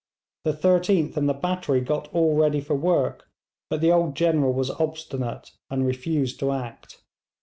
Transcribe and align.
The 0.45 0.53
13th 0.53 1.15
and 1.15 1.29
the 1.29 1.35
battery 1.35 1.79
got 1.79 2.07
all 2.11 2.35
ready 2.35 2.59
for 2.59 2.73
work, 2.73 3.29
but 3.69 3.81
the 3.81 3.91
old 3.91 4.15
General 4.15 4.51
was 4.51 4.71
obstinate, 4.71 5.51
and 5.69 5.85
refused 5.85 6.39
to 6.39 6.51
act.' 6.53 7.03